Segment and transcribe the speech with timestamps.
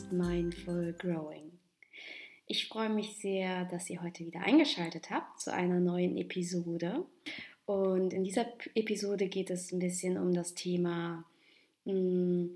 [0.00, 1.52] Podcast Mindful Growing.
[2.46, 7.04] Ich freue mich sehr, dass ihr heute wieder eingeschaltet habt zu einer neuen Episode.
[7.66, 11.24] Und in dieser Episode geht es ein bisschen um das Thema,
[11.84, 12.54] hm,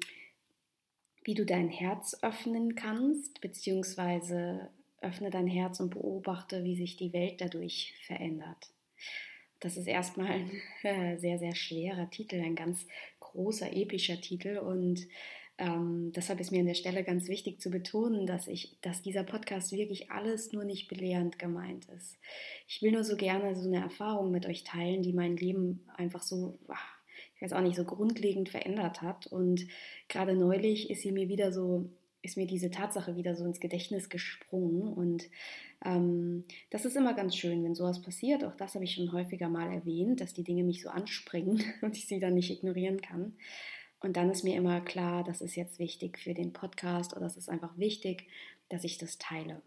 [1.25, 4.71] wie du dein Herz öffnen kannst, beziehungsweise
[5.01, 8.71] öffne dein Herz und beobachte, wie sich die Welt dadurch verändert.
[9.61, 10.51] Das ist erstmal ein
[10.83, 12.87] äh, sehr, sehr schwerer Titel, ein ganz
[13.21, 15.07] großer, epischer Titel und
[15.57, 19.23] ähm, deshalb ist mir an der Stelle ganz wichtig zu betonen, dass ich, dass dieser
[19.23, 22.19] Podcast wirklich alles nur nicht belehrend gemeint ist.
[22.67, 26.23] Ich will nur so gerne so eine Erfahrung mit euch teilen, die mein Leben einfach
[26.23, 26.59] so,
[27.37, 29.29] ich weiß auch nicht, so grundlegend verändert hat.
[29.29, 29.69] Und
[30.09, 31.89] gerade neulich ist sie mir wieder so,
[32.23, 34.89] ist mir diese Tatsache wieder so ins Gedächtnis gesprungen.
[34.89, 35.29] Und
[35.85, 38.43] ähm, das ist immer ganz schön, wenn sowas passiert.
[38.43, 41.97] Auch das habe ich schon häufiger mal erwähnt, dass die Dinge mich so anspringen und
[41.97, 43.37] ich sie dann nicht ignorieren kann.
[44.05, 47.39] Und dann ist mir immer klar, das ist jetzt wichtig für den Podcast oder es
[47.39, 48.27] ist einfach wichtig,
[48.69, 49.63] dass ich das teile.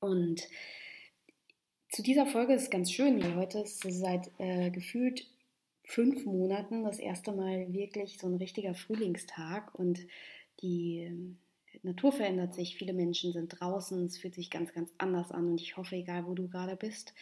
[0.00, 0.48] Und
[1.90, 5.26] zu dieser Folge ist ganz schön, weil heute ist seit äh, gefühlt
[5.84, 10.00] fünf Monaten das erste Mal wirklich so ein richtiger Frühlingstag und
[10.62, 11.36] die
[11.82, 15.60] Natur verändert sich, viele Menschen sind draußen, es fühlt sich ganz, ganz anders an und
[15.60, 17.12] ich hoffe, egal wo du gerade bist,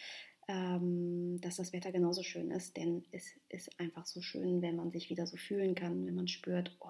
[1.41, 5.09] dass das Wetter genauso schön ist, denn es ist einfach so schön, wenn man sich
[5.09, 6.89] wieder so fühlen kann, wenn man spürt, oh,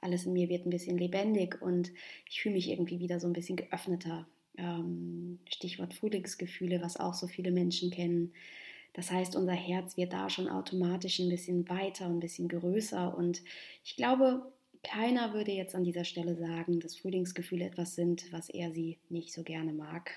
[0.00, 1.92] alles in mir wird ein bisschen lebendig und
[2.28, 4.26] ich fühle mich irgendwie wieder so ein bisschen geöffneter.
[4.58, 8.32] Ähm, Stichwort Frühlingsgefühle, was auch so viele Menschen kennen.
[8.94, 13.42] Das heißt, unser Herz wird da schon automatisch ein bisschen weiter, ein bisschen größer und
[13.84, 14.50] ich glaube,
[14.82, 19.32] keiner würde jetzt an dieser Stelle sagen, dass Frühlingsgefühle etwas sind, was er sie nicht
[19.32, 20.12] so gerne mag.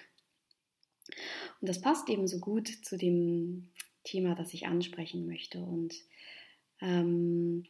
[1.61, 3.69] Und das passt eben so gut zu dem
[4.03, 5.59] Thema, das ich ansprechen möchte.
[5.59, 5.95] Und
[6.81, 7.65] ähm,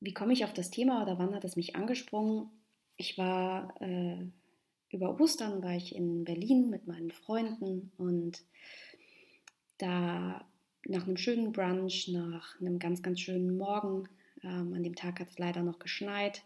[0.00, 2.50] wie komme ich auf das Thema oder wann hat es mich angesprungen?
[2.96, 4.26] Ich war äh,
[4.90, 8.42] über Ostern war ich in Berlin mit meinen Freunden und
[9.78, 10.44] da
[10.86, 14.08] nach einem schönen Brunch, nach einem ganz, ganz schönen Morgen,
[14.42, 16.42] ähm, an dem Tag hat es leider noch geschneit,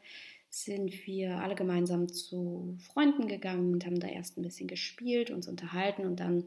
[0.63, 5.49] sind wir alle gemeinsam zu Freunden gegangen und haben da erst ein bisschen gespielt, uns
[5.49, 6.45] unterhalten und dann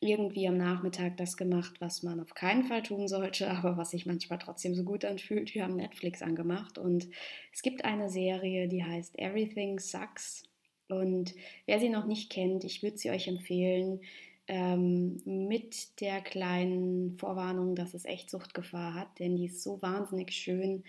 [0.00, 4.06] irgendwie am Nachmittag das gemacht, was man auf keinen Fall tun sollte, aber was sich
[4.06, 5.54] manchmal trotzdem so gut anfühlt.
[5.54, 7.08] Wir haben Netflix angemacht und
[7.52, 10.44] es gibt eine Serie, die heißt Everything Sucks.
[10.88, 11.34] Und
[11.66, 14.00] wer sie noch nicht kennt, ich würde sie euch empfehlen,
[14.48, 20.32] ähm, mit der kleinen Vorwarnung, dass es echt Suchtgefahr hat, denn die ist so wahnsinnig
[20.32, 20.84] schön.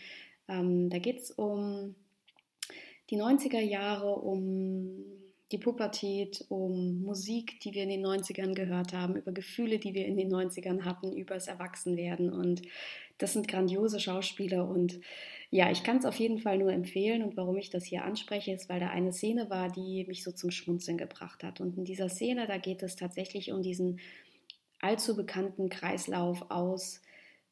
[0.48, 1.96] Ähm, da geht es um
[3.10, 5.06] die 90er Jahre, um
[5.52, 10.06] die Pubertät, um Musik, die wir in den 90ern gehört haben, über Gefühle, die wir
[10.06, 12.32] in den 90ern hatten, über das Erwachsenwerden.
[12.32, 12.62] Und
[13.18, 14.70] das sind grandiose Schauspieler.
[14.70, 15.00] Und
[15.50, 17.24] ja, ich kann es auf jeden Fall nur empfehlen.
[17.24, 20.32] Und warum ich das hier anspreche, ist, weil da eine Szene war, die mich so
[20.32, 21.62] zum Schmunzeln gebracht hat.
[21.62, 24.00] Und in dieser Szene, da geht es tatsächlich um diesen
[24.80, 27.02] allzu bekannten Kreislauf aus,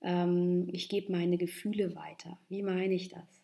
[0.01, 2.37] ähm, ich gebe meine Gefühle weiter.
[2.47, 3.36] Wie meine ich das?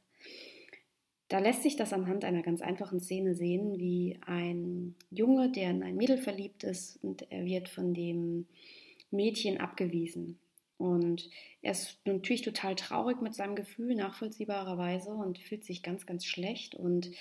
[1.30, 5.84] Da lässt sich das anhand einer ganz einfachen Szene sehen, wie ein Junge, der in
[5.84, 8.46] ein Mädel verliebt ist und er wird von dem
[9.10, 10.40] Mädchen abgewiesen.
[10.78, 11.30] Und
[11.62, 16.76] er ist natürlich total traurig mit seinem Gefühl, nachvollziehbarerweise, und fühlt sich ganz, ganz schlecht.
[16.76, 17.12] Und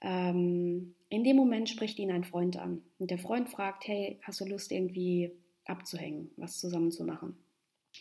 [0.00, 2.82] ähm, in dem Moment spricht ihn ein Freund an.
[2.98, 5.32] Und der Freund fragt, hey, hast du Lust irgendwie
[5.66, 7.36] abzuhängen, was zusammen zu machen?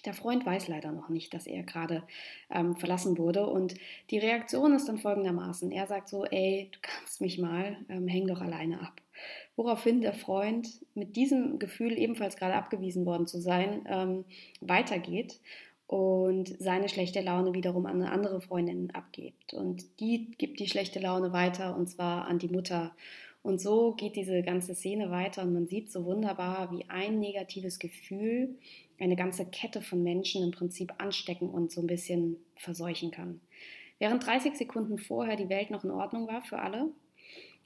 [0.06, 2.04] Der Freund weiß leider noch nicht, dass er gerade
[2.50, 3.48] ähm, verlassen wurde.
[3.48, 3.76] Und
[4.10, 5.72] die Reaktion ist dann folgendermaßen.
[5.72, 9.02] Er sagt so, ey, du kannst mich mal, ähm, häng doch alleine ab.
[9.56, 14.26] Woraufhin der Freund mit diesem Gefühl, ebenfalls gerade abgewiesen worden zu sein, ähm,
[14.62, 15.40] weitergeht
[15.88, 19.54] und seine schlechte Laune wiederum an eine andere Freundin abgibt.
[19.54, 22.96] Und die gibt die schlechte Laune weiter und zwar an die Mutter.
[23.44, 27.78] Und so geht diese ganze Szene weiter und man sieht so wunderbar, wie ein negatives
[27.78, 28.56] Gefühl
[29.04, 33.42] eine ganze Kette von Menschen im Prinzip anstecken und so ein bisschen verseuchen kann.
[34.00, 36.90] Während 30 Sekunden vorher die Welt noch in Ordnung war für alle,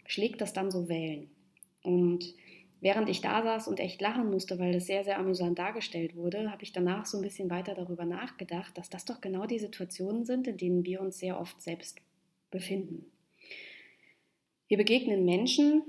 [0.05, 1.29] schlägt das dann so Wellen.
[1.83, 2.33] Und
[2.81, 6.51] während ich da saß und echt lachen musste, weil das sehr, sehr amüsant dargestellt wurde,
[6.51, 10.25] habe ich danach so ein bisschen weiter darüber nachgedacht, dass das doch genau die Situationen
[10.25, 11.99] sind, in denen wir uns sehr oft selbst
[12.51, 13.05] befinden.
[14.67, 15.81] Wir begegnen Menschen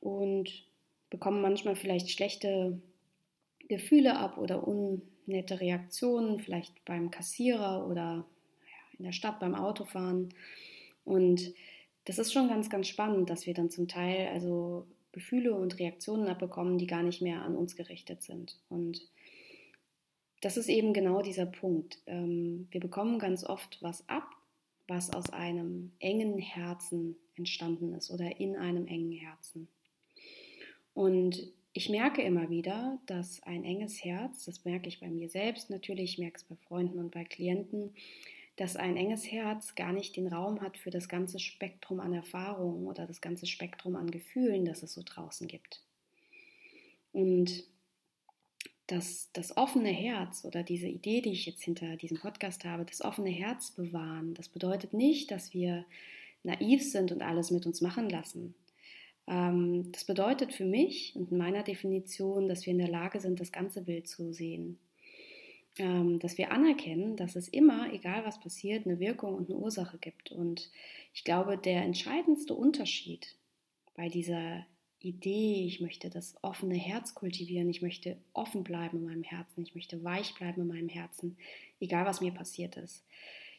[0.00, 0.66] und
[1.10, 2.80] bekommen manchmal vielleicht schlechte
[3.68, 8.24] Gefühle ab oder unnette Reaktionen, vielleicht beim Kassierer oder
[8.98, 10.30] in der Stadt beim Autofahren.
[11.04, 11.52] Und
[12.04, 16.28] das ist schon ganz, ganz spannend, dass wir dann zum Teil also Gefühle und Reaktionen
[16.28, 18.58] abbekommen, die gar nicht mehr an uns gerichtet sind.
[18.68, 19.00] Und
[20.40, 21.98] das ist eben genau dieser Punkt.
[22.06, 24.30] Ähm, wir bekommen ganz oft was ab,
[24.86, 29.68] was aus einem engen Herzen entstanden ist oder in einem engen Herzen.
[30.94, 35.70] Und ich merke immer wieder, dass ein enges Herz, das merke ich bei mir selbst
[35.70, 37.94] natürlich, ich merke es bei Freunden und bei Klienten,
[38.56, 42.86] dass ein enges Herz gar nicht den Raum hat für das ganze Spektrum an Erfahrungen
[42.86, 45.82] oder das ganze Spektrum an Gefühlen, das es so draußen gibt.
[47.12, 47.64] Und
[48.88, 53.02] das, das offene Herz oder diese Idee, die ich jetzt hinter diesem Podcast habe, das
[53.02, 55.84] offene Herz bewahren, das bedeutet nicht, dass wir
[56.42, 58.54] naiv sind und alles mit uns machen lassen.
[59.28, 63.40] Ähm, das bedeutet für mich und in meiner Definition, dass wir in der Lage sind,
[63.40, 64.78] das ganze Bild zu sehen.
[65.76, 69.98] Ähm, dass wir anerkennen, dass es immer, egal was passiert, eine Wirkung und eine Ursache
[69.98, 70.32] gibt.
[70.32, 70.70] Und
[71.14, 73.36] ich glaube, der entscheidendste Unterschied
[73.94, 74.66] bei dieser
[75.00, 79.74] Idee, ich möchte das offene Herz kultivieren, ich möchte offen bleiben in meinem Herzen, ich
[79.76, 81.36] möchte weich bleiben in meinem Herzen,
[81.78, 83.04] egal was mir passiert ist.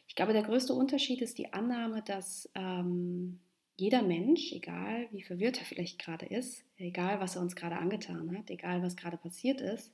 [0.06, 3.38] Ich glaube, der größte Unterschied ist die Annahme, dass ähm,
[3.80, 8.36] jeder Mensch, egal wie verwirrt er vielleicht gerade ist, egal was er uns gerade angetan
[8.36, 9.90] hat, egal was gerade passiert ist,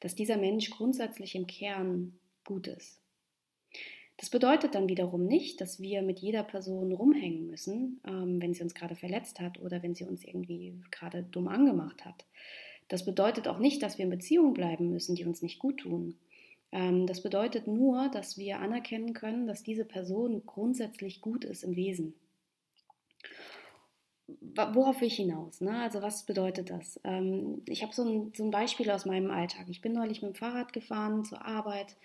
[0.00, 2.12] dass dieser Mensch grundsätzlich im Kern
[2.44, 3.00] gut ist.
[4.18, 8.62] Das bedeutet dann wiederum nicht, dass wir mit jeder Person rumhängen müssen, ähm, wenn sie
[8.62, 12.26] uns gerade verletzt hat oder wenn sie uns irgendwie gerade dumm angemacht hat.
[12.88, 16.16] Das bedeutet auch nicht, dass wir in Beziehungen bleiben müssen, die uns nicht gut tun.
[16.70, 21.74] Ähm, das bedeutet nur, dass wir anerkennen können, dass diese Person grundsätzlich gut ist im
[21.74, 22.14] Wesen.
[24.54, 25.60] Worauf will ich hinaus?
[25.60, 25.78] Ne?
[25.80, 27.00] Also was bedeutet das?
[27.04, 29.66] Ähm, ich habe so ein, so ein Beispiel aus meinem Alltag.
[29.68, 31.96] Ich bin neulich mit dem Fahrrad gefahren zur Arbeit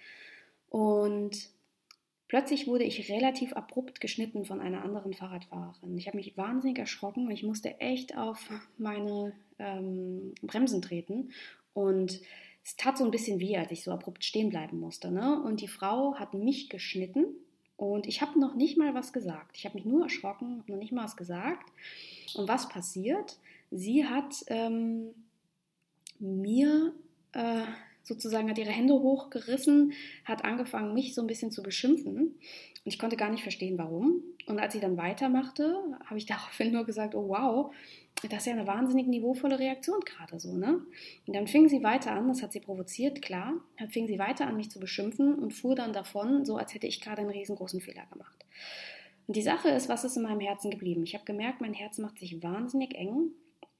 [0.69, 1.49] und
[2.27, 5.97] Plötzlich wurde ich relativ abrupt geschnitten von einer anderen Fahrradfahrerin.
[5.97, 8.37] Ich habe mich wahnsinnig erschrocken und ich musste echt auf
[8.77, 11.31] meine ähm, Bremsen treten.
[11.73, 12.19] Und
[12.65, 15.09] es tat so ein bisschen weh, als ich so abrupt stehen bleiben musste.
[15.09, 15.41] Ne?
[15.41, 17.27] Und die Frau hat mich geschnitten
[17.77, 19.55] und ich habe noch nicht mal was gesagt.
[19.55, 21.71] Ich habe mich nur erschrocken, habe noch nicht mal was gesagt.
[22.35, 23.37] Und was passiert?
[23.71, 25.13] Sie hat ähm,
[26.19, 26.93] mir
[27.33, 27.61] äh,
[28.07, 29.93] sozusagen hat ihre Hände hochgerissen,
[30.25, 32.17] hat angefangen, mich so ein bisschen zu beschimpfen.
[32.17, 32.37] Und
[32.83, 34.23] ich konnte gar nicht verstehen, warum.
[34.45, 35.75] Und als sie dann weitermachte,
[36.05, 37.73] habe ich daraufhin nur gesagt, oh wow,
[38.29, 40.81] das ist ja eine wahnsinnig niveauvolle Reaktion gerade so, ne?
[41.27, 44.47] Und dann fing sie weiter an, das hat sie provoziert, klar, dann fing sie weiter
[44.47, 47.81] an, mich zu beschimpfen und fuhr dann davon, so als hätte ich gerade einen riesengroßen
[47.81, 48.45] Fehler gemacht.
[49.27, 51.03] Und die Sache ist, was ist in meinem Herzen geblieben?
[51.03, 53.31] Ich habe gemerkt, mein Herz macht sich wahnsinnig eng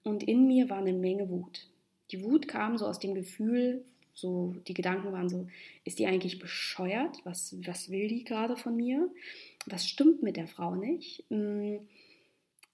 [0.04, 1.68] und in mir war eine Menge Wut.
[2.12, 3.86] Die Wut kam so aus dem Gefühl
[4.18, 5.48] so, die Gedanken waren so,
[5.84, 7.18] ist die eigentlich bescheuert?
[7.24, 9.12] Was, was will die gerade von mir?
[9.68, 11.24] Was stimmt mit der Frau nicht?
[11.30, 11.88] Hm,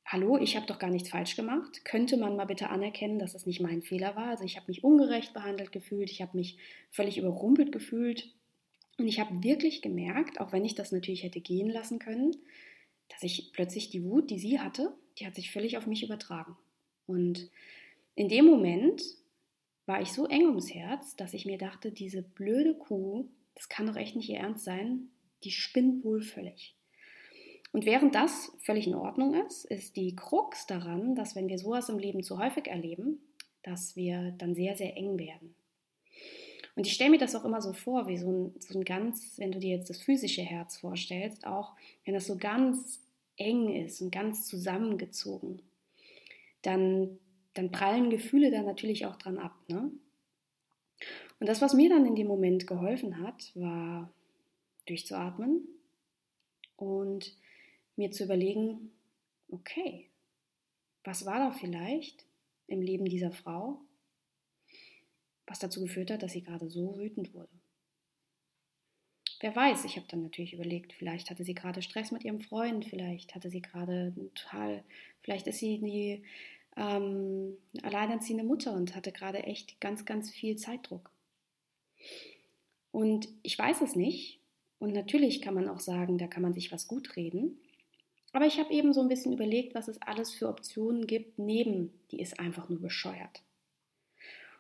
[0.06, 1.84] hallo, ich habe doch gar nichts falsch gemacht.
[1.84, 4.28] Könnte man mal bitte anerkennen, dass es nicht mein Fehler war?
[4.28, 6.58] Also ich habe mich ungerecht behandelt gefühlt, ich habe mich
[6.92, 8.34] völlig überrumpelt gefühlt.
[8.98, 12.38] Und ich habe wirklich gemerkt, auch wenn ich das natürlich hätte gehen lassen können,
[13.10, 16.56] dass ich plötzlich die Wut, die sie hatte, die hat sich völlig auf mich übertragen.
[17.06, 17.50] Und
[18.16, 19.04] in dem Moment
[19.86, 23.88] war ich so eng ums Herz, dass ich mir dachte, diese blöde Kuh, das kann
[23.88, 25.10] doch echt nicht ihr Ernst sein,
[25.44, 26.76] die spinnt wohl völlig.
[27.72, 31.90] Und während das völlig in Ordnung ist, ist die Krux daran, dass wenn wir sowas
[31.90, 33.20] im Leben zu häufig erleben,
[33.64, 35.56] dass wir dann sehr, sehr eng werden.
[36.76, 39.38] Und ich stelle mir das auch immer so vor, wie so ein, so ein ganz,
[39.38, 41.74] wenn du dir jetzt das physische Herz vorstellst, auch
[42.06, 43.02] wenn das so ganz
[43.38, 45.62] eng ist und ganz zusammengezogen,
[46.62, 47.20] dann
[47.54, 49.56] dann prallen Gefühle da natürlich auch dran ab.
[49.68, 49.92] Ne?
[51.40, 54.12] Und das, was mir dann in dem Moment geholfen hat, war
[54.86, 55.68] durchzuatmen
[56.78, 57.36] und
[57.96, 58.92] mir zu überlegen,
[59.50, 60.10] okay,
[61.04, 62.26] was war da vielleicht
[62.68, 63.80] im Leben dieser Frau,
[65.46, 67.50] was dazu geführt hat, dass sie gerade so wütend wurde.
[69.42, 72.86] Wer weiß, ich habe dann natürlich überlegt, vielleicht hatte sie gerade Stress mit ihrem Freund,
[72.86, 74.86] vielleicht hatte sie gerade total,
[75.22, 76.24] vielleicht ist sie die
[76.76, 81.10] ähm, alleinerziehende Mutter und hatte gerade echt ganz, ganz viel Zeitdruck.
[82.92, 84.40] Und ich weiß es nicht.
[84.80, 87.58] Und natürlich kann man auch sagen, da kann man sich was gut reden.
[88.34, 91.94] Aber ich habe eben so ein bisschen überlegt, was es alles für Optionen gibt, neben
[92.12, 93.44] die ist einfach nur bescheuert.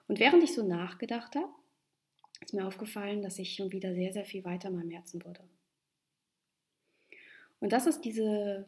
[0.07, 1.51] Und während ich so nachgedacht habe,
[2.41, 5.41] ist mir aufgefallen, dass ich schon wieder sehr, sehr viel weiter in meinem Herzen wurde.
[7.59, 8.67] Und das ist diese,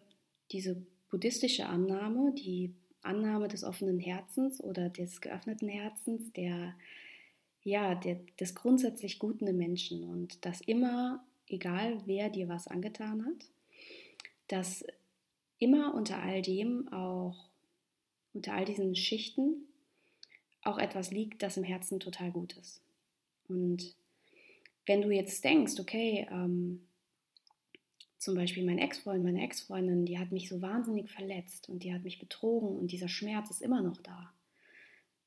[0.51, 2.73] diese buddhistische Annahme, die
[3.05, 6.75] Annahme des offenen Herzens oder des geöffneten Herzens, der,
[7.63, 13.25] ja, der, des grundsätzlich Guten im Menschen und dass immer, egal wer dir was angetan
[13.25, 13.49] hat,
[14.47, 14.85] dass
[15.57, 17.49] immer unter all dem auch,
[18.33, 19.65] unter all diesen Schichten
[20.61, 22.81] auch etwas liegt, das im Herzen total gut ist.
[23.47, 23.95] Und
[24.85, 26.84] wenn du jetzt denkst, okay, ähm,
[28.25, 32.03] zum Beispiel mein Ex-Freund, meine Ex-Freundin, die hat mich so wahnsinnig verletzt und die hat
[32.03, 34.33] mich betrogen und dieser Schmerz ist immer noch da.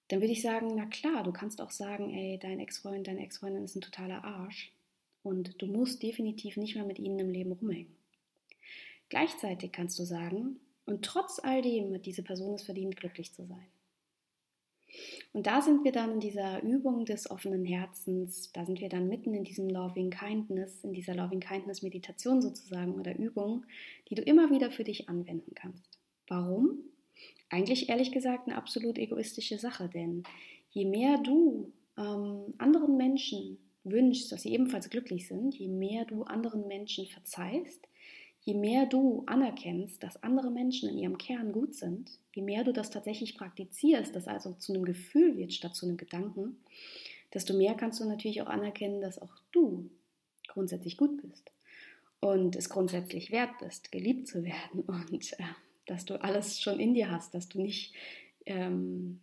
[0.09, 3.65] Dann würde ich sagen, na klar, du kannst auch sagen, ey, dein Ex-Freund, deine Ex-Freundin
[3.65, 4.73] ist ein totaler Arsch
[5.23, 7.95] und du musst definitiv nicht mehr mit ihnen im Leben rumhängen.
[9.11, 13.47] Gleichzeitig kannst du sagen, und trotz all dem hat diese Person es verdient, glücklich zu
[13.47, 13.67] sein.
[15.33, 19.09] Und da sind wir dann in dieser Übung des offenen Herzens, da sind wir dann
[19.09, 23.65] mitten in diesem Loving Kindness, in dieser Loving Kindness Meditation sozusagen oder Übung,
[24.09, 25.99] die du immer wieder für dich anwenden kannst.
[26.29, 26.79] Warum?
[27.51, 30.23] Eigentlich ehrlich gesagt eine absolut egoistische Sache, denn
[30.71, 36.25] je mehr du ähm, anderen Menschen wünschst, dass sie ebenfalls glücklich sind, je mehr du
[36.25, 37.88] anderen Menschen verzeihst,
[38.49, 42.73] je mehr du anerkennst, dass andere Menschen in ihrem Kern gut sind, je mehr du
[42.73, 46.57] das tatsächlich praktizierst, das also zu einem Gefühl wird statt zu einem Gedanken,
[47.35, 49.91] desto mehr kannst du natürlich auch anerkennen, dass auch du
[50.47, 51.53] grundsätzlich gut bist
[52.21, 55.45] und es grundsätzlich wert bist, geliebt zu werden und äh,
[55.85, 57.95] dass du alles schon in dir hast, dass du nicht
[58.47, 59.21] ähm,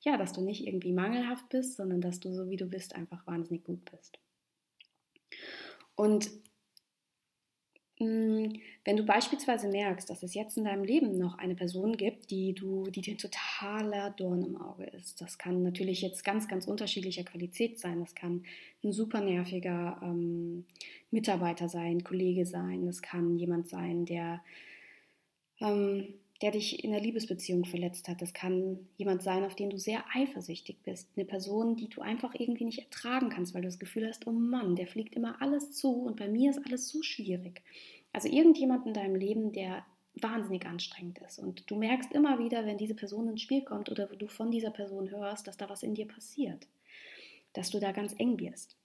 [0.00, 3.24] ja, dass du nicht irgendwie mangelhaft bist, sondern dass du so wie du bist einfach
[3.28, 4.18] wahnsinnig gut bist.
[5.94, 6.30] Und
[8.00, 12.54] wenn du beispielsweise merkst, dass es jetzt in deinem Leben noch eine Person gibt, die
[12.54, 17.24] du, die dir totaler Dorn im Auge ist, das kann natürlich jetzt ganz, ganz unterschiedlicher
[17.24, 18.00] Qualität sein.
[18.00, 18.44] Das kann
[18.82, 20.64] ein super nerviger ähm,
[21.10, 24.42] Mitarbeiter sein, Kollege sein, das kann jemand sein, der
[25.60, 28.22] ähm, der dich in der Liebesbeziehung verletzt hat.
[28.22, 31.08] Das kann jemand sein, auf den du sehr eifersüchtig bist.
[31.14, 34.32] Eine Person, die du einfach irgendwie nicht ertragen kannst, weil du das Gefühl hast, oh
[34.32, 37.62] Mann, der fliegt immer alles zu und bei mir ist alles so schwierig.
[38.12, 41.38] Also irgendjemand in deinem Leben, der wahnsinnig anstrengend ist.
[41.38, 44.70] Und du merkst immer wieder, wenn diese Person ins Spiel kommt oder du von dieser
[44.70, 46.66] Person hörst, dass da was in dir passiert.
[47.52, 48.79] Dass du da ganz eng wirst.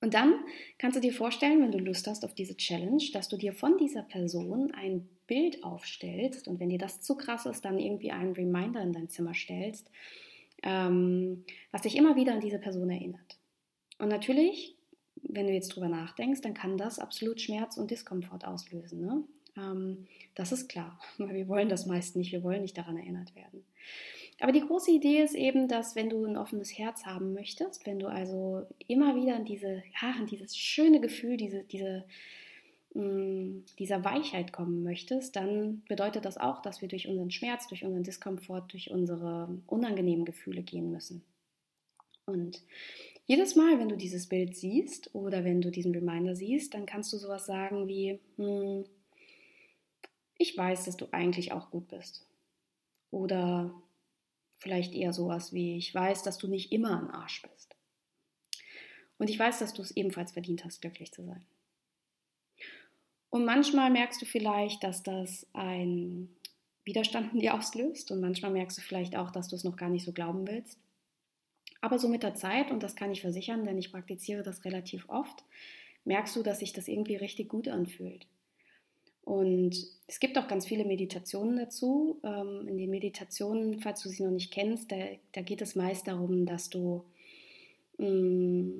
[0.00, 0.34] Und dann
[0.78, 3.78] kannst du dir vorstellen, wenn du Lust hast auf diese Challenge, dass du dir von
[3.78, 8.32] dieser Person ein Bild aufstellst und wenn dir das zu krass ist, dann irgendwie einen
[8.32, 9.90] Reminder in dein Zimmer stellst,
[10.62, 13.38] ähm, was dich immer wieder an diese Person erinnert.
[13.98, 14.76] Und natürlich,
[15.22, 19.00] wenn du jetzt drüber nachdenkst, dann kann das absolut Schmerz und Diskomfort auslösen.
[19.00, 19.24] Ne?
[19.56, 23.34] Ähm, das ist klar, weil wir wollen das meist nicht, wir wollen nicht daran erinnert
[23.34, 23.64] werden.
[24.40, 27.98] Aber die große Idee ist eben, dass wenn du ein offenes Herz haben möchtest, wenn
[27.98, 32.04] du also immer wieder in diese, ja, in dieses schöne Gefühl, diese, diese,
[32.92, 37.66] mh, mm, dieser Weichheit kommen möchtest, dann bedeutet das auch, dass wir durch unseren Schmerz,
[37.68, 41.24] durch unseren Diskomfort, durch unsere unangenehmen Gefühle gehen müssen.
[42.26, 42.62] Und
[43.24, 47.12] jedes Mal, wenn du dieses Bild siehst oder wenn du diesen Reminder siehst, dann kannst
[47.12, 48.84] du sowas sagen wie, hm,
[50.38, 52.26] ich weiß, dass du eigentlich auch gut bist.
[53.10, 53.74] Oder
[54.58, 57.76] Vielleicht eher sowas wie, ich weiß, dass du nicht immer ein Arsch bist.
[59.18, 61.44] Und ich weiß, dass du es ebenfalls verdient hast, glücklich zu sein.
[63.28, 66.34] Und manchmal merkst du vielleicht, dass das ein
[66.84, 69.90] Widerstand in dir auslöst und manchmal merkst du vielleicht auch, dass du es noch gar
[69.90, 70.78] nicht so glauben willst.
[71.82, 75.08] Aber so mit der Zeit, und das kann ich versichern, denn ich praktiziere das relativ
[75.08, 75.44] oft,
[76.04, 78.26] merkst du, dass sich das irgendwie richtig gut anfühlt.
[79.26, 82.20] Und es gibt auch ganz viele Meditationen dazu.
[82.22, 84.96] Ähm, in den Meditationen, falls du sie noch nicht kennst, da,
[85.32, 87.02] da geht es meist darum, dass du,
[87.98, 88.70] mm,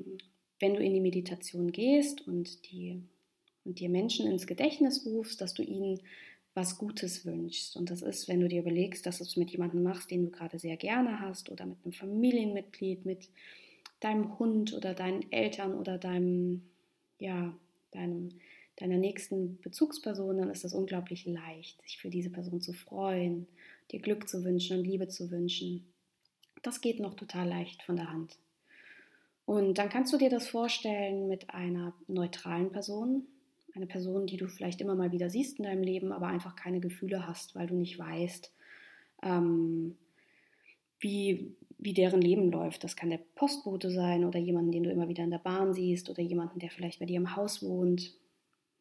[0.60, 3.02] wenn du in die Meditation gehst und, die,
[3.64, 5.98] und dir Menschen ins Gedächtnis rufst, dass du ihnen
[6.54, 7.76] was Gutes wünschst.
[7.76, 10.30] Und das ist, wenn du dir überlegst, dass du es mit jemandem machst, den du
[10.30, 13.30] gerade sehr gerne hast oder mit einem Familienmitglied, mit
[13.98, 16.62] deinem Hund oder deinen Eltern oder deinem,
[17.18, 17.52] ja,
[17.90, 18.35] deinem
[18.76, 23.46] deiner nächsten Bezugsperson, dann ist das unglaublich leicht, sich für diese Person zu freuen,
[23.90, 25.86] dir Glück zu wünschen und Liebe zu wünschen.
[26.62, 28.38] Das geht noch total leicht von der Hand.
[29.46, 33.26] Und dann kannst du dir das vorstellen mit einer neutralen Person,
[33.74, 36.80] eine Person, die du vielleicht immer mal wieder siehst in deinem Leben, aber einfach keine
[36.80, 38.52] Gefühle hast, weil du nicht weißt,
[39.22, 39.96] ähm,
[40.98, 42.84] wie, wie deren Leben läuft.
[42.84, 46.10] Das kann der Postbote sein oder jemanden, den du immer wieder in der Bahn siehst
[46.10, 48.14] oder jemanden, der vielleicht bei dir im Haus wohnt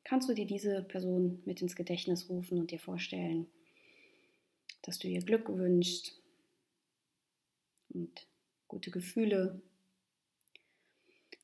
[0.06, 3.48] kannst du dir diese Person mit ins Gedächtnis rufen und dir vorstellen,
[4.84, 6.22] dass du ihr Glück wünschst
[7.90, 8.28] und
[8.68, 9.62] gute Gefühle.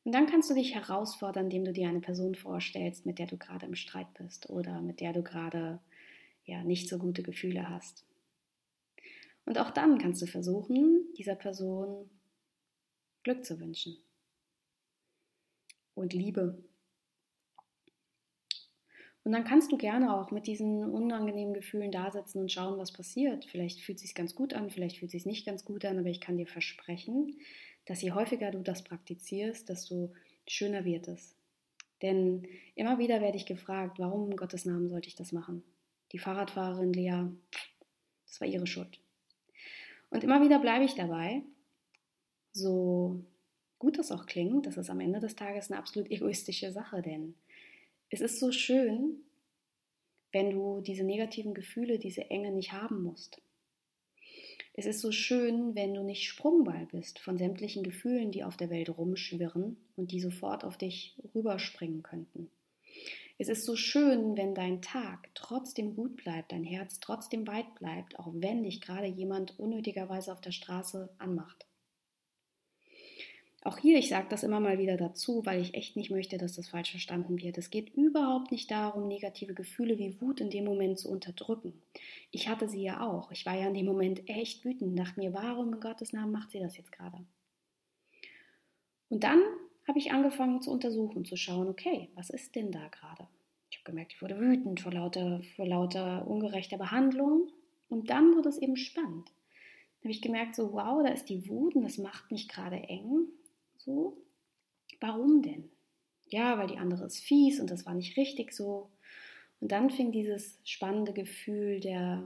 [0.04, 3.38] Und dann kannst du dich herausfordern, indem du dir eine Person vorstellst, mit der du
[3.38, 5.80] gerade im Streit bist oder mit der du gerade
[6.46, 8.06] ja nicht so gute Gefühle hast.
[9.46, 12.10] Und auch dann kannst du versuchen, dieser Person
[13.24, 13.98] Glück zu wünschen
[15.94, 16.64] und Liebe
[19.24, 22.92] und dann kannst du gerne auch mit diesen unangenehmen Gefühlen da sitzen und schauen, was
[22.92, 23.46] passiert.
[23.46, 26.00] Vielleicht fühlt es sich ganz gut an, vielleicht fühlt es sich nicht ganz gut an,
[26.00, 27.38] aber ich kann dir versprechen,
[27.86, 30.14] dass je häufiger du das praktizierst, desto
[30.48, 31.36] schöner wird es.
[32.02, 35.64] Denn immer wieder werde ich gefragt, warum in Gottes Namen sollte ich das machen?
[36.14, 37.26] Die Fahrradfahrerin Lea,
[38.26, 39.00] das war ihre Schuld.
[40.10, 41.44] Und immer wieder bleibe ich dabei,
[42.54, 43.24] so
[43.78, 47.36] gut das auch klingt, das ist am Ende des Tages eine absolut egoistische Sache, denn
[48.12, 49.24] es ist so schön,
[50.34, 53.42] wenn du diese negativen Gefühle, diese Enge nicht haben musst.
[54.74, 58.70] Es ist so schön, wenn du nicht Sprungball bist von sämtlichen Gefühlen, die auf der
[58.70, 62.50] Welt rumschwirren und die sofort auf dich rüberspringen könnten.
[63.38, 68.20] Es ist so schön, wenn dein Tag trotzdem gut bleibt, dein Herz trotzdem weit bleibt,
[68.20, 71.66] auch wenn dich gerade jemand unnötigerweise auf der Straße anmacht.
[73.64, 76.56] Auch hier, ich sage das immer mal wieder dazu, weil ich echt nicht möchte, dass
[76.56, 77.60] das falsch verstanden wird.
[77.60, 81.74] Es geht überhaupt nicht darum, negative Gefühle wie Wut in dem Moment zu unterdrücken.
[82.32, 83.32] Ich hatte sie ja auch.
[83.32, 86.50] Ich war ja in dem Moment echt wütend, dachte mir, warum in Gottes Namen macht
[86.50, 87.24] sie das jetzt gerade?
[89.10, 89.42] Und dann
[89.88, 93.28] habe ich angefangen zu untersuchen, zu schauen, okay, was ist denn da gerade?
[93.70, 97.52] Ich habe gemerkt, ich wurde wütend vor lauter, vor lauter ungerechter Behandlung.
[97.90, 99.28] Und dann wurde es eben spannend.
[99.28, 102.78] Dann habe ich gemerkt, so wow, da ist die Wut und das macht mich gerade
[102.78, 103.28] eng.
[103.84, 104.16] So,
[105.00, 105.70] warum denn?
[106.28, 108.90] Ja, weil die andere ist fies und das war nicht richtig so.
[109.60, 112.24] Und dann fing dieses spannende Gefühl der,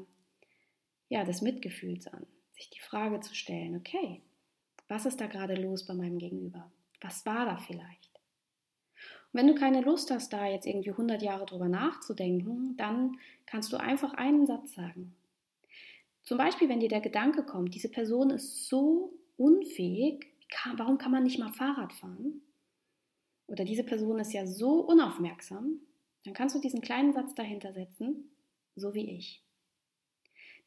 [1.09, 4.21] ja, des Mitgefühls an, sich die Frage zu stellen, okay,
[4.87, 6.71] was ist da gerade los bei meinem Gegenüber?
[7.01, 8.11] Was war da vielleicht?
[9.31, 13.71] Und wenn du keine Lust hast, da jetzt irgendwie 100 Jahre drüber nachzudenken, dann kannst
[13.71, 15.15] du einfach einen Satz sagen.
[16.23, 21.11] Zum Beispiel, wenn dir der Gedanke kommt, diese Person ist so unfähig, kann, warum kann
[21.11, 22.41] man nicht mal Fahrrad fahren?
[23.47, 25.81] Oder diese Person ist ja so unaufmerksam,
[26.23, 28.31] dann kannst du diesen kleinen Satz dahinter setzen,
[28.75, 29.43] so wie ich.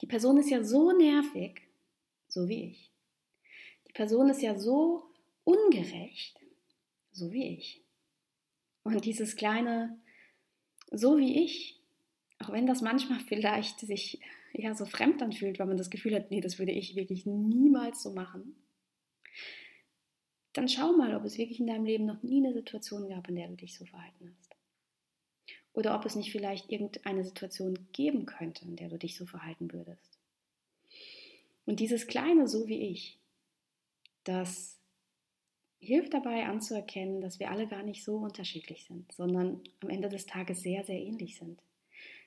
[0.00, 1.62] Die Person ist ja so nervig,
[2.28, 2.92] so wie ich.
[3.88, 5.10] Die Person ist ja so
[5.44, 6.38] ungerecht,
[7.10, 7.82] so wie ich.
[8.84, 9.98] Und dieses kleine,
[10.92, 11.80] so wie ich,
[12.38, 14.20] auch wenn das manchmal vielleicht sich
[14.52, 18.02] ja so fremd anfühlt, weil man das Gefühl hat, nee, das würde ich wirklich niemals
[18.02, 18.54] so machen,
[20.52, 23.36] dann schau mal, ob es wirklich in deinem Leben noch nie eine Situation gab, in
[23.36, 24.56] der du dich so verhalten hast.
[25.72, 29.72] Oder ob es nicht vielleicht irgendeine Situation geben könnte, in der du dich so verhalten
[29.72, 30.18] würdest.
[31.66, 33.18] Und dieses kleine So wie ich,
[34.24, 34.78] das
[35.80, 40.26] hilft dabei anzuerkennen, dass wir alle gar nicht so unterschiedlich sind, sondern am Ende des
[40.26, 41.60] Tages sehr, sehr ähnlich sind.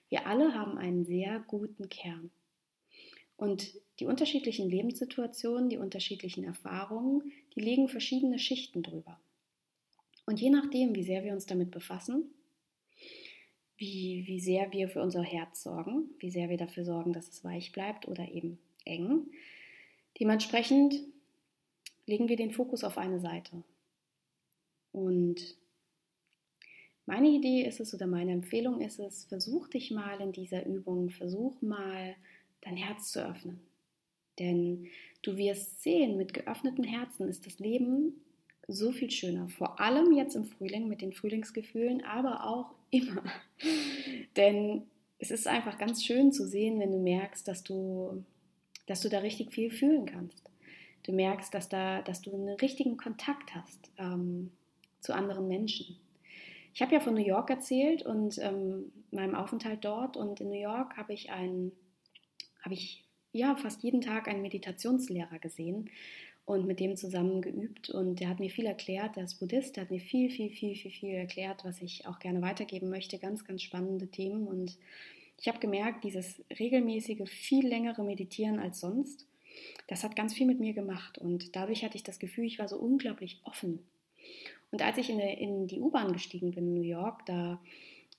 [0.10, 2.32] Wir alle haben einen sehr guten Kern.
[3.42, 9.20] Und die unterschiedlichen Lebenssituationen, die unterschiedlichen Erfahrungen, die legen verschiedene Schichten drüber.
[10.28, 12.26] Und je nachdem, wie sehr wir uns damit befassen,
[13.78, 17.44] wie, wie sehr wir für unser Herz sorgen, wie sehr wir dafür sorgen, dass es
[17.44, 19.26] weich bleibt oder eben eng,
[20.20, 21.00] dementsprechend
[22.06, 23.64] legen wir den Fokus auf eine Seite.
[24.92, 25.58] Und
[27.08, 31.10] meine Idee ist es oder meine Empfehlung ist es, versuch dich mal in dieser Übung,
[31.10, 32.16] versuch mal
[32.62, 33.60] dein Herz zu öffnen.
[34.40, 34.88] Denn
[35.22, 38.14] du wirst sehen, mit geöffnetem Herzen ist das Leben
[38.68, 39.50] so viel schöner.
[39.50, 43.24] Vor allem jetzt im Frühling mit den Frühlingsgefühlen, aber auch immer.
[44.36, 44.84] Denn
[45.20, 48.24] es ist einfach ganz schön zu sehen, wenn du merkst, dass du,
[48.88, 50.50] dass du da richtig viel fühlen kannst.
[51.04, 54.52] Du merkst, dass, da, dass du einen richtigen Kontakt hast ähm,
[55.00, 55.98] zu anderen Menschen.
[56.74, 60.16] Ich habe ja von New York erzählt und ähm, meinem Aufenthalt dort.
[60.16, 61.72] Und in New York habe ich einen
[62.62, 65.90] habe ich ja fast jeden Tag einen Meditationslehrer gesehen
[66.46, 67.90] und mit dem zusammen geübt.
[67.90, 70.76] Und der hat mir viel erklärt, der ist Buddhist, der hat mir viel, viel, viel,
[70.76, 73.20] viel, viel erklärt, was ich auch gerne weitergeben möchte.
[73.20, 74.48] Ganz, ganz spannende Themen.
[74.48, 74.78] Und
[75.40, 79.28] ich habe gemerkt, dieses regelmäßige, viel längere Meditieren als sonst,
[79.88, 81.18] das hat ganz viel mit mir gemacht.
[81.18, 83.80] Und dadurch hatte ich das Gefühl, ich war so unglaublich offen.
[84.72, 87.62] Und als ich in, die U-Bahn gestiegen bin in New York, da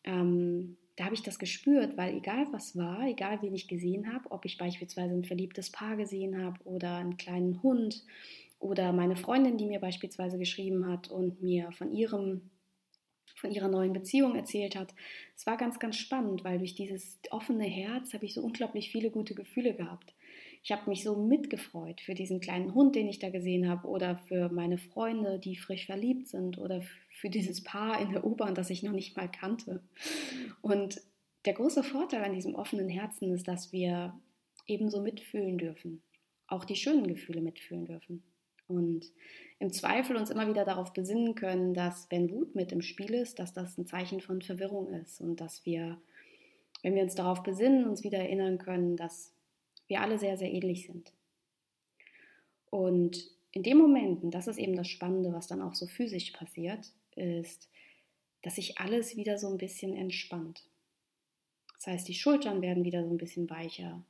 [0.04, 4.30] ähm, da habe ich das gespürt, weil egal was war, egal wen ich gesehen habe,
[4.30, 8.04] ob ich beispielsweise ein verliebtes Paar gesehen habe oder einen kleinen Hund
[8.60, 12.52] oder meine Freundin, die mir beispielsweise geschrieben hat und mir von ihrem
[13.34, 14.94] von ihrer neuen Beziehung erzählt hat.
[15.34, 19.10] Es war ganz, ganz spannend, weil durch dieses offene Herz habe ich so unglaublich viele
[19.10, 20.14] gute Gefühle gehabt.
[20.64, 24.16] Ich habe mich so mitgefreut für diesen kleinen Hund, den ich da gesehen habe, oder
[24.16, 28.70] für meine Freunde, die frisch verliebt sind, oder für dieses Paar in der U-Bahn, das
[28.70, 29.82] ich noch nicht mal kannte.
[30.60, 31.00] Und
[31.44, 34.14] der große Vorteil an diesem offenen Herzen ist, dass wir
[34.66, 36.02] ebenso mitfühlen dürfen,
[36.46, 38.22] auch die schönen Gefühle mitfühlen dürfen.
[38.68, 39.10] Und
[39.58, 43.40] im Zweifel uns immer wieder darauf besinnen können, dass wenn Wut mit im Spiel ist,
[43.40, 46.00] dass das ein Zeichen von Verwirrung ist und dass wir,
[46.82, 49.34] wenn wir uns darauf besinnen, uns wieder erinnern können, dass
[49.88, 51.12] wir alle sehr, sehr ähnlich sind.
[52.70, 56.30] Und in dem Moment, und das ist eben das Spannende, was dann auch so physisch
[56.32, 57.68] passiert, ist,
[58.42, 60.64] dass sich alles wieder so ein bisschen entspannt.
[61.76, 64.04] Das heißt, die Schultern werden wieder so ein bisschen weicher.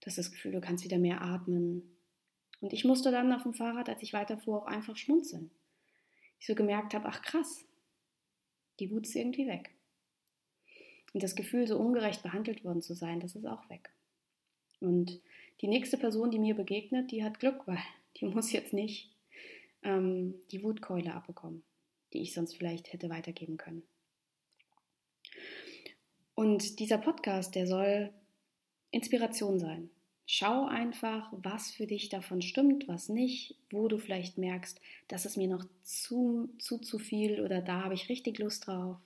[0.00, 1.96] Du hast das Gefühl, du kannst wieder mehr atmen.
[2.60, 5.50] Und ich musste dann auf dem Fahrrad, als ich weiterfuhr, auch einfach schmunzeln.
[6.38, 7.64] Ich so gemerkt habe, ach krass,
[8.78, 9.74] die Wut ist irgendwie weg.
[11.12, 13.90] Und das Gefühl, so ungerecht behandelt worden zu sein, das ist auch weg.
[14.80, 15.20] Und
[15.60, 17.78] die nächste Person, die mir begegnet, die hat Glück, weil
[18.16, 19.10] die muss jetzt nicht
[19.82, 21.62] ähm, die Wutkeule abbekommen,
[22.12, 23.82] die ich sonst vielleicht hätte weitergeben können.
[26.34, 28.12] Und dieser Podcast, der soll
[28.90, 29.90] Inspiration sein.
[30.26, 35.36] Schau einfach, was für dich davon stimmt, was nicht, wo du vielleicht merkst, das ist
[35.36, 38.96] mir noch zu, zu, zu viel oder da habe ich richtig Lust drauf.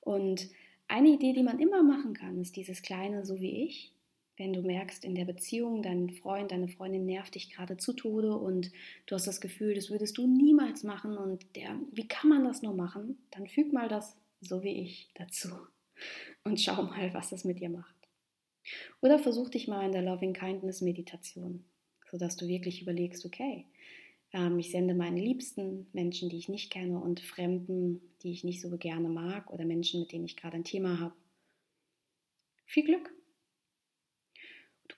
[0.00, 0.48] Und
[0.88, 3.92] eine Idee, die man immer machen kann, ist dieses kleine so wie ich.
[4.40, 8.34] Wenn du merkst, in der Beziehung, dein Freund, deine Freundin nervt dich gerade zu Tode
[8.34, 8.72] und
[9.04, 12.62] du hast das Gefühl, das würdest du niemals machen und der, wie kann man das
[12.62, 13.18] nur machen?
[13.32, 15.50] Dann füg mal das so wie ich dazu
[16.44, 17.94] und schau mal, was das mit dir macht.
[19.02, 21.62] Oder versuch dich mal in der Loving Kindness Meditation,
[22.10, 23.66] sodass du wirklich überlegst, okay,
[24.32, 28.62] ähm, ich sende meinen Liebsten, Menschen, die ich nicht kenne und Fremden, die ich nicht
[28.62, 31.14] so gerne mag oder Menschen, mit denen ich gerade ein Thema habe.
[32.64, 33.19] Viel Glück!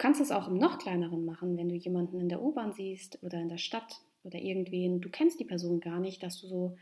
[0.02, 3.40] Kannst es auch im noch kleineren machen, wenn du jemanden in der U-Bahn siehst oder
[3.40, 6.76] in der Stadt oder irgendwen, du kennst die Person gar nicht, dass du so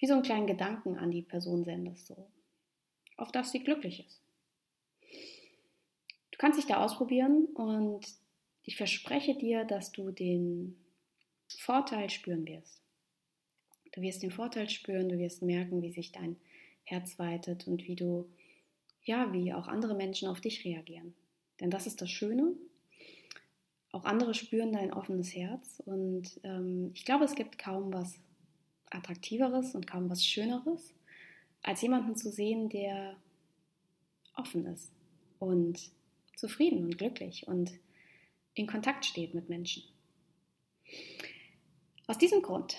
[0.00, 2.26] wie so einen kleinen Gedanken an die Person sendest, so
[3.16, 4.20] auf dass sie glücklich ist.
[6.32, 8.08] Du kannst dich da ausprobieren und
[8.64, 10.76] ich verspreche dir, dass du den
[11.56, 12.82] Vorteil spüren wirst.
[13.92, 16.34] Du wirst den Vorteil spüren, du wirst merken, wie sich dein
[16.82, 18.28] Herz weitet und wie du,
[19.04, 21.14] ja, wie auch andere Menschen auf dich reagieren.
[21.64, 22.52] Denn das ist das Schöne.
[23.90, 28.18] Auch andere spüren dein offenes Herz und ähm, ich glaube, es gibt kaum was
[28.90, 30.92] Attraktiveres und kaum was Schöneres,
[31.62, 33.16] als jemanden zu sehen, der
[34.36, 34.92] offen ist
[35.38, 35.90] und
[36.36, 37.72] zufrieden und glücklich und
[38.52, 39.84] in Kontakt steht mit Menschen.
[42.06, 42.76] Aus diesem Grund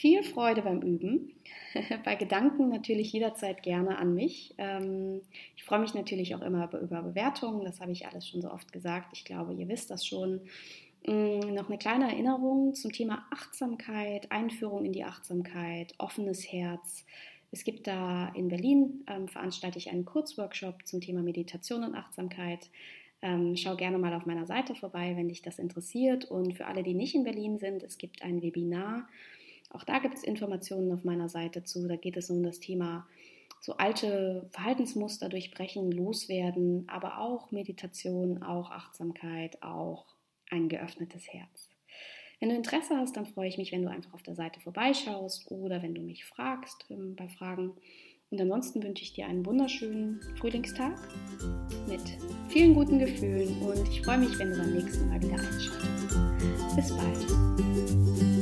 [0.00, 1.34] viel Freude beim Üben.
[2.04, 4.54] Bei Gedanken natürlich jederzeit gerne an mich.
[4.58, 5.22] Ähm,
[5.56, 8.72] ich freue mich natürlich auch immer über Bewertungen, das habe ich alles schon so oft
[8.72, 9.10] gesagt.
[9.12, 10.40] Ich glaube, ihr wisst das schon.
[11.06, 17.04] Mm, noch eine kleine Erinnerung zum Thema Achtsamkeit, Einführung in die Achtsamkeit, offenes Herz.
[17.50, 22.70] Es gibt da in Berlin, ähm, veranstalte ich einen Kurzworkshop zum Thema Meditation und Achtsamkeit.
[23.20, 26.24] Ähm, schau gerne mal auf meiner Seite vorbei, wenn dich das interessiert.
[26.24, 29.06] Und für alle, die nicht in Berlin sind, es gibt ein Webinar.
[29.72, 31.88] Auch da gibt es Informationen auf meiner Seite zu.
[31.88, 33.06] Da geht es um das Thema
[33.60, 40.06] so alte Verhaltensmuster durchbrechen, loswerden, aber auch Meditation, auch Achtsamkeit, auch
[40.50, 41.70] ein geöffnetes Herz.
[42.40, 45.48] Wenn du Interesse hast, dann freue ich mich, wenn du einfach auf der Seite vorbeischaust
[45.52, 47.72] oder wenn du mich fragst ähm, bei Fragen.
[48.30, 50.98] Und ansonsten wünsche ich dir einen wunderschönen Frühlingstag
[51.86, 52.00] mit
[52.48, 56.74] vielen guten Gefühlen und ich freue mich, wenn du beim nächsten Mal wieder einschaltest.
[56.74, 58.41] Bis bald.